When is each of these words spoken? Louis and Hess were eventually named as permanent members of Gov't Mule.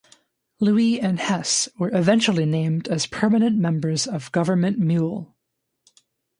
Louis 0.59 0.99
and 0.99 1.19
Hess 1.19 1.69
were 1.77 1.95
eventually 1.95 2.47
named 2.47 2.87
as 2.87 3.05
permanent 3.05 3.55
members 3.55 4.07
of 4.07 4.31
Gov't 4.31 4.79
Mule. 4.79 5.35